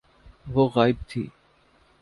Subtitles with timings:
[0.47, 1.27] وہ غائب تھی۔